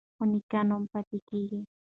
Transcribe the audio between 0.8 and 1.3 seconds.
پاتې